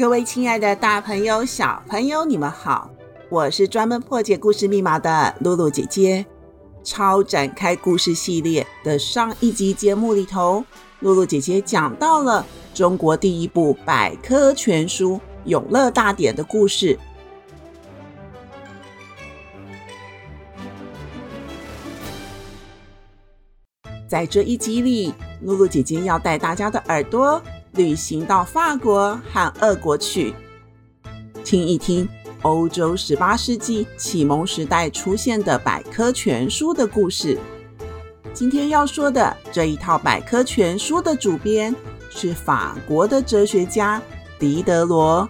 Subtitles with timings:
[0.00, 2.90] 各位亲爱的大朋友、小朋友，你们好！
[3.28, 6.24] 我是专门破解故事密码的露露姐姐。
[6.82, 10.64] 超展开故事系列的上一集节目里头，
[11.00, 16.98] 露露姐姐讲到了中国第一部百科全书《永乐大典》的故事。
[24.08, 25.12] 在这一集里，
[25.42, 27.38] 露露姐姐要带大家的耳朵。
[27.74, 30.34] 旅行到法国和俄国去，
[31.44, 32.08] 听一听
[32.42, 37.38] 欧洲十八世纪启蒙时代出现的百科全书的故事。
[38.34, 41.74] 今天要说的这一套百科全书的主编
[42.10, 44.02] 是法国的哲学家
[44.38, 45.28] 狄德罗，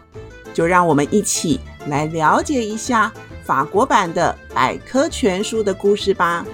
[0.54, 3.12] 就让我们一起来了解一下
[3.44, 6.46] 法国版的百科全书的故事吧。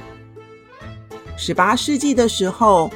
[1.36, 2.90] 十八世纪的时候，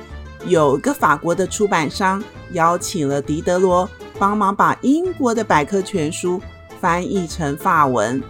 [0.47, 2.21] 有个法国的出版商。
[2.53, 6.41] 邀请了狄德罗帮忙把英国的百科全书
[6.81, 8.23] 翻译成法文。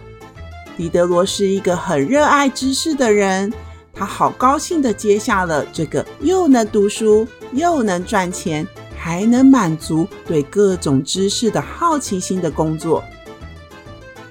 [0.77, 3.51] 狄德罗是一个很热爱知识的人，
[3.93, 8.65] 他好高兴地接下了这个又能读书又能赚钱，
[8.97, 13.03] 还能满足对各种知识的好奇心的工作。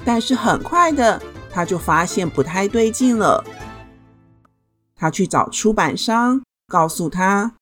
[0.04, 3.44] 但是很快的，他就发现不太对劲了。
[4.96, 7.52] 他去找出版商，告诉他：“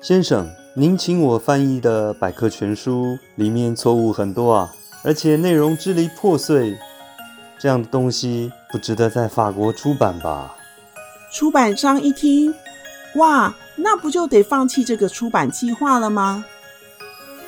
[0.00, 4.72] 先生。”您请我翻译的百科全书里面错误很多啊，
[5.04, 6.78] 而且内容支离破碎，
[7.58, 10.56] 这样的东西不值得在法国出版吧？
[11.30, 12.54] 出版商一听，
[13.16, 16.42] 哇，那不就得放弃这个出版计划了吗？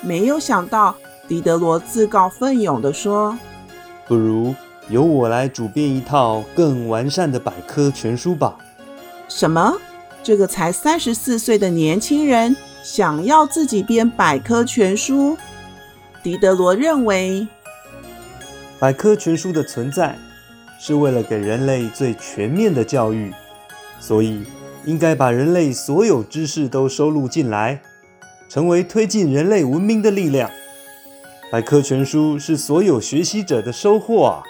[0.01, 0.95] 没有想到，
[1.27, 3.35] 狄德罗自告奋勇地说
[4.07, 4.53] ：“不如
[4.87, 8.55] 由我来主编一套更完善的百科全书吧。”
[9.27, 9.73] 什么？
[10.21, 12.55] 这个才三十四岁的年轻人？
[12.85, 15.35] 想要自己编百科全书，
[16.21, 17.47] 狄德罗认为，
[18.77, 20.15] 百科全书的存在
[20.79, 23.33] 是为了给人类最全面的教育，
[23.99, 24.45] 所以
[24.85, 27.81] 应该把人类所有知识都收录进来，
[28.47, 30.47] 成为推进人类文明的力量。
[31.51, 34.43] 百科全书是所有学习者的收获啊！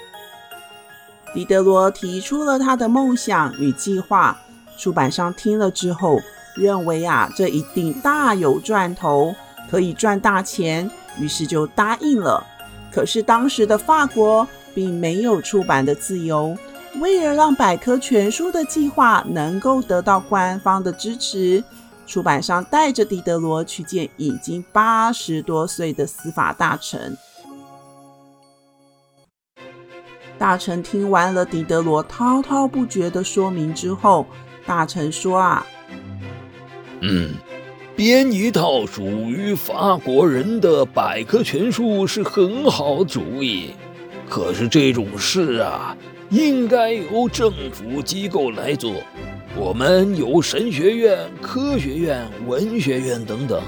[1.33, 4.37] 狄德罗提出了他的梦想与计划，
[4.77, 6.19] 出版商听了之后。
[6.55, 9.35] 认为啊，这一定大有赚头，
[9.69, 10.89] 可以赚大钱，
[11.19, 12.45] 于是就答应了。
[12.91, 16.57] 可是当时的法国并没有出版的自由，
[17.01, 21.61] 为了让百科全书的计划能够得到官方的支持，
[22.07, 27.17] 出版商带着狄德罗去见已经八十多岁的司法大臣。
[30.37, 34.25] 大臣听完了狄德罗滔滔不绝的说明之后，
[34.65, 35.65] 大臣说啊。
[37.01, 37.33] 嗯，
[37.95, 43.71] 编一套属于法国人的百科全书是很好主意。
[44.27, 45.95] 可是这种事啊，
[46.29, 48.93] 应该由政府机构来做。
[49.57, 53.61] 我们有神学院、科学院、文学院等等，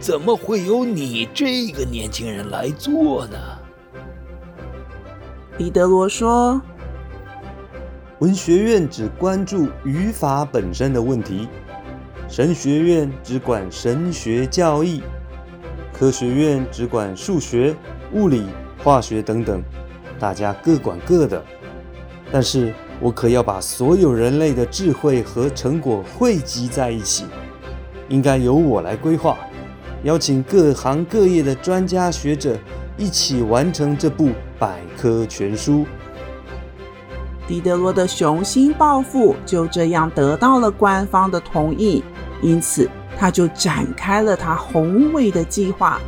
[0.00, 3.38] 怎么会由你这个年轻人来做呢？
[5.58, 6.60] 彼得罗说
[8.20, 11.46] ：“文学院只关注语法本身的问题。”
[12.30, 15.02] 神学院只管神学教义，
[15.92, 17.74] 科学院只管数学、
[18.12, 18.46] 物理、
[18.84, 19.60] 化学等等，
[20.16, 21.44] 大家各管各的。
[22.30, 27.24] 但是我可要把所有人类的智慧和成果汇集在一起，
[28.08, 29.36] 应该由我来规划，
[30.04, 32.56] 邀请各行各业的专家学者
[32.96, 35.84] 一起完成这部百科全书。
[37.48, 42.04] 狄德罗的雄心抱负就这样得到了官方的同意。
[42.42, 42.88] 因此，
[43.18, 46.00] 他就展开了他宏伟的计划。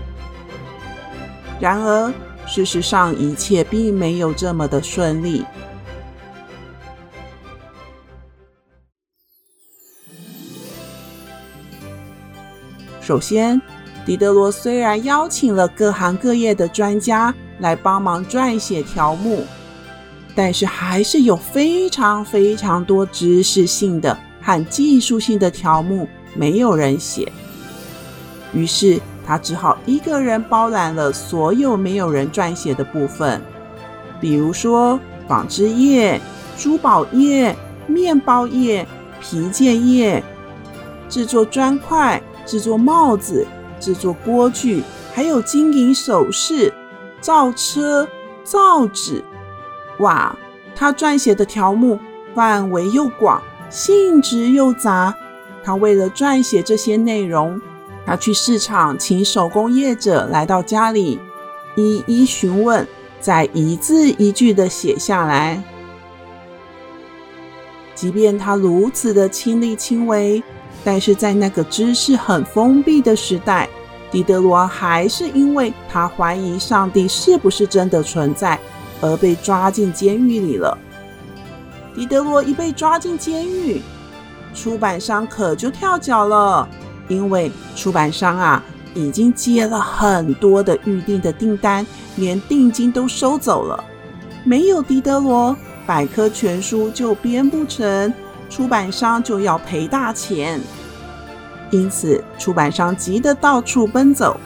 [1.61, 2.12] 然而，
[2.46, 5.44] 事实上一切并没有这么的顺利。
[13.00, 13.61] 首先，
[14.06, 19.44] 狄德罗虽然邀请了各行各业的专家来帮忙撰写条目，
[20.35, 26.08] 但是还是有非常非常多知识性的和技术性的条目。
[26.34, 27.31] 没有人写，
[28.52, 33.40] 于是他只好一个人包揽了所有没有人撰写的部分，
[34.20, 34.99] 比如说
[35.29, 36.20] 纺织业、
[36.56, 37.56] 珠宝业、
[37.87, 38.87] 面包业、
[39.20, 40.23] 皮件业、
[41.08, 43.46] 制作砖块、制作帽子、
[43.78, 44.82] 制作锅具，
[45.12, 46.73] 还有金银首饰、
[47.20, 48.08] 造车、
[48.43, 49.23] 造纸。
[49.99, 50.35] 哇，
[50.75, 52.00] 他撰写的条目
[52.35, 53.40] 范围又广，
[53.70, 55.14] 性质又杂。
[55.64, 57.61] 他为了撰写这些内容，
[58.05, 61.19] 他去市场请手工业者来到家里，
[61.76, 62.87] 一一询问，
[63.20, 65.62] 再一字一句地写下来。
[67.94, 70.43] 即便他如此的亲力亲为，
[70.82, 73.69] 但是在那个知识很封闭的时代，
[74.11, 78.59] 狄德罗还是因为他怀疑上帝是不是真的存在，
[79.00, 80.76] 而被抓进监狱里了。
[81.94, 83.81] 狄德罗一被抓进监狱，
[84.54, 86.69] 出版商可就跳脚了，
[87.08, 88.62] 因为出版商啊
[88.94, 93.82] 已经接了很多的预定的订单，连定金都收走了。
[94.44, 95.56] 没有狄德罗，
[95.87, 98.12] 百科全书就编不成，
[98.50, 100.60] 出版商就要赔大钱。
[101.70, 104.38] 因此，出版商急得到处奔走，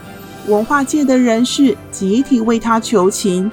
[0.47, 3.51] 文化界的人士集体为他求情。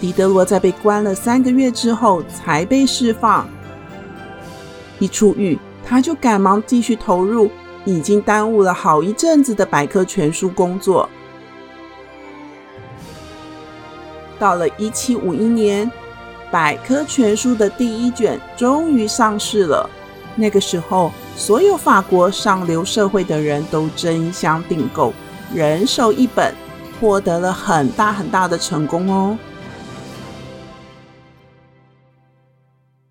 [0.00, 3.46] 狄德罗在被关了三个月之后才被释放。
[4.98, 7.50] 一出狱，他就赶忙继续投入
[7.84, 11.08] 已经耽误了好一阵子的百科全书工作。
[14.38, 15.90] 到了一七五一年，
[16.50, 19.88] 百科全书的第一卷终于上市了。
[20.34, 25.14] 那个时候，所有法国上流社会的人都争相订购，
[25.54, 26.54] 人手一本，
[27.00, 29.38] 获得了很大很大的成功哦。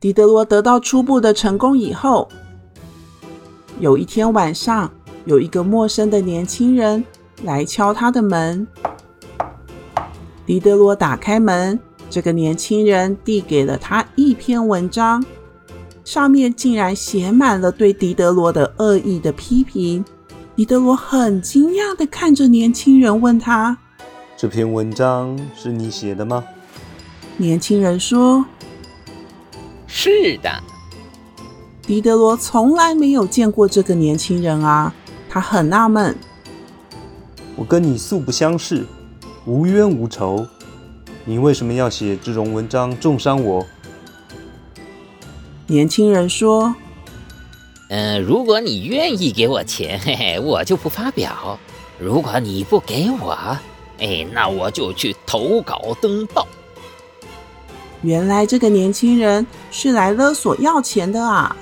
[0.05, 2.29] 狄德罗得到初步的成功以后，
[3.79, 4.91] 有一天晚上，
[5.25, 7.03] 有一个陌生的年轻人
[7.41, 8.67] 来敲他的门。
[10.45, 15.25] 狄德罗打开门，这个年轻人递给了他一篇文章，
[16.03, 20.05] 上面竟然写满了对狄德罗的恶意的批评。
[20.55, 23.75] 狄德罗很惊讶的看着年轻人，问他
[24.37, 26.43] ：“这篇文章是你写的吗？”
[27.37, 28.45] 年轻人说。
[29.97, 30.51] 是的，
[31.81, 34.93] 狄德罗从来没有见过这个年轻人啊，
[35.29, 36.13] 他很纳闷。
[37.55, 38.85] 我跟你素不相识，
[39.45, 40.45] 无冤无仇，
[41.23, 43.65] 你为什么要写这种文章重伤我？
[45.65, 46.75] 年轻人说
[47.87, 51.57] ：“嗯、呃，如果你愿意给我钱，嘿嘿，我就不发表；
[51.97, 53.57] 如果你不给我，
[53.99, 56.45] 哎，那我就去投稿登报。”
[58.05, 61.55] 原来这个年轻人是来勒索要钱的啊！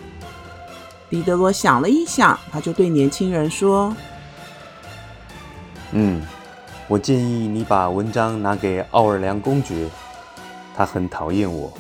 [1.10, 3.96] 狄德罗想了一想，他就对年轻人说
[5.94, 6.22] ：“嗯，
[6.90, 9.88] 我建议你把文章拿给奥尔良公爵，
[10.76, 11.72] 他很讨厌我，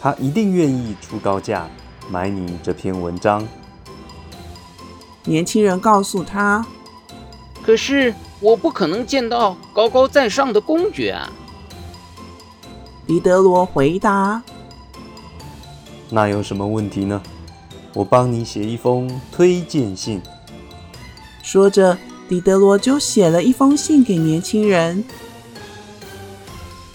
[0.00, 1.68] 他一定愿意出高价
[2.08, 3.46] 买你这篇文章。”
[5.24, 6.64] 年轻人告诉他
[7.62, 11.30] ：“可是我不可能见到高高在上的公爵啊。”
[13.12, 14.42] 狄德罗回答
[16.08, 17.20] ：“那有什么问题呢？
[17.92, 20.18] 我帮你写一封推荐信。”
[21.44, 25.04] 说着，狄德罗就写了一封信给年轻人。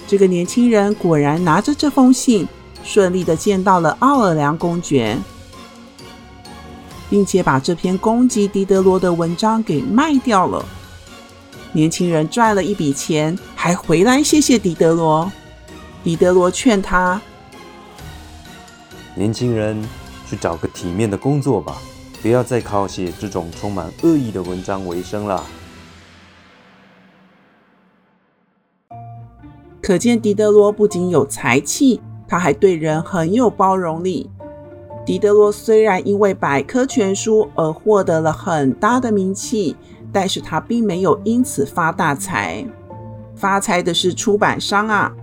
[0.07, 2.47] 这个年轻人果然拿着这封信，
[2.83, 5.19] 顺利的见到了奥尔良公爵，
[7.12, 10.65] 并且把这篇攻击狄德罗的文章给卖掉了。
[11.74, 15.31] 年轻人赚了一笔钱，还回来谢谢狄德罗。
[16.04, 17.22] 狄德罗劝他
[19.13, 19.84] ：“年轻人，
[20.25, 21.77] 去找个体面的工作吧，
[22.22, 25.44] 不要再靠写这种充满恶意的文章为生了。”
[29.82, 34.30] 可见狄德罗不仅有才气，他还对人很有包容力。
[35.06, 39.75] 狄德罗虽然因为百科全书而获得了很大的名气，
[40.12, 42.66] 但是他并没有因此发大财，
[43.36, 45.13] 发财的是出版商啊。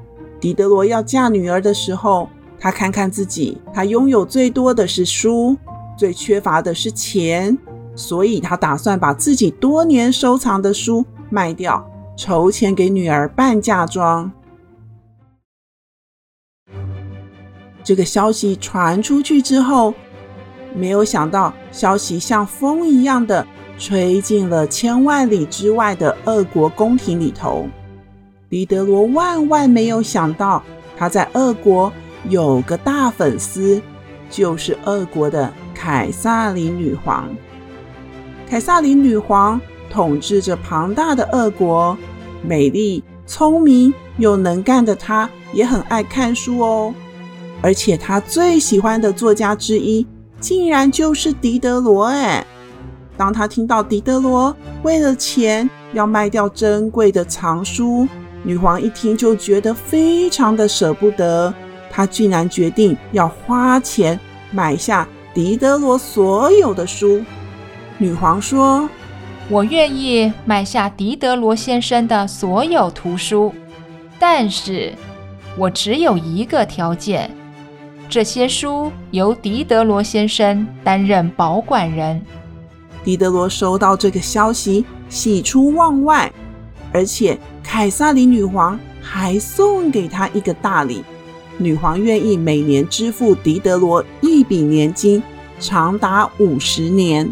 [0.44, 2.28] 狄德罗要嫁女儿的时候，
[2.60, 5.56] 他看看自己，他拥有最多的是书，
[5.96, 7.56] 最缺乏的是钱，
[7.96, 11.82] 所以他打算把自己多年收藏的书卖掉，
[12.14, 14.30] 筹钱给女儿办嫁妆。
[17.82, 19.94] 这个消息传出去之后，
[20.76, 23.46] 没有想到消息像风一样的
[23.78, 27.66] 吹进了千万里之外的俄国宫廷里头。
[28.54, 30.62] 狄德罗万万没有想到，
[30.96, 31.92] 他在俄国
[32.28, 33.82] 有个大粉丝，
[34.30, 37.28] 就是俄国的凯萨琳女皇。
[38.48, 41.98] 凯萨琳女皇统治着庞大的俄国。
[42.44, 46.94] 美丽、聪明又能干的她，也很爱看书哦。
[47.60, 50.06] 而且她最喜欢的作家之一，
[50.38, 52.04] 竟然就是狄德罗。
[52.04, 52.46] 哎，
[53.16, 58.06] 当她听到狄德罗为了钱要卖掉珍贵的藏书，
[58.44, 61.52] 女皇一听就觉得非常的舍不得。
[61.90, 64.18] 她竟然决定要花钱
[64.50, 67.24] 买下狄德罗所有的书。
[67.98, 68.88] 女皇说
[69.48, 73.52] ：“我愿意买下狄德罗先生的所有图书，
[74.18, 74.92] 但是
[75.56, 77.30] 我只有一个条件。”
[78.06, 82.20] 这些书由狄德罗先生担任保管人。
[83.02, 86.30] 狄德罗收到这个消息，喜出望外，
[86.92, 91.02] 而且凯撒琳女皇还送给他一个大礼。
[91.58, 95.20] 女皇愿意每年支付狄德罗一笔年金，
[95.58, 97.28] 长达五十年。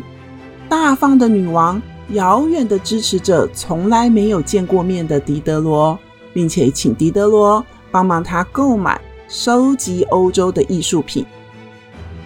[0.68, 5.96] 大方的女王遥远的支持着从来没有见过面的狄德罗，
[6.32, 9.00] 并且请狄德罗帮忙他购买。
[9.28, 11.24] 收集欧洲的艺术品。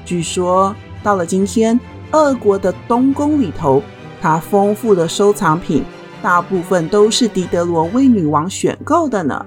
[0.05, 1.79] 据说到了今天，
[2.11, 3.81] 俄国的东宫里头，
[4.21, 5.85] 它丰富的收藏品
[6.27, 9.47] 大部分都是狄德罗为女王选购的呢。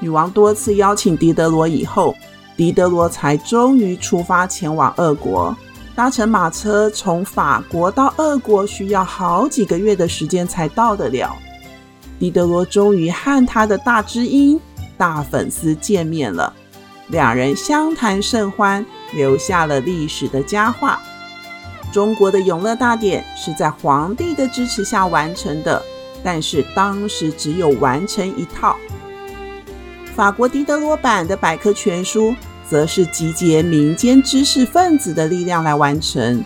[0.00, 2.14] 女王多次邀请狄德罗以后，
[2.56, 5.54] 狄德罗才终于出发前往俄国。
[5.94, 11.36] 搭乘马车从法国到俄国，需要好几个月的时间才到得了。
[12.18, 14.58] 狄德罗终于和他的大知音、
[14.96, 16.50] 大粉丝见面了，
[17.08, 18.82] 两人相谈甚欢，
[19.12, 20.98] 留下了历史的佳话。
[21.92, 25.82] 中国的永乐大典是在皇帝的支持下完成的，
[26.22, 28.76] 但是当时只有完成一套。
[30.14, 32.34] 法国狄德罗版的百科全书，
[32.68, 36.44] 则是集结民间知识分子的力量来完成，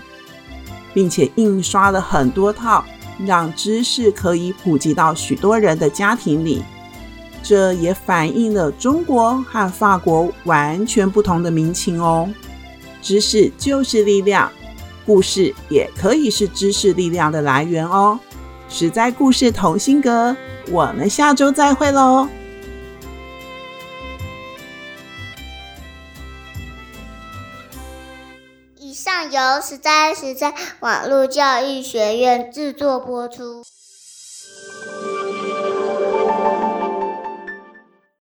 [0.94, 2.84] 并且印刷了很多套。
[3.24, 6.62] 让知识可以普及到许多人的家庭里，
[7.40, 12.28] 这也反映了中国和法国完全不同的民情哦。
[13.00, 14.50] 知识就是力量，
[15.04, 18.18] 故事也可以是知识力量的来源哦。
[18.68, 20.34] 实在故事同心阁，
[20.70, 22.28] 我们下周再会喽。
[28.78, 33.62] 以上由实在实在网络教育学院制作播出。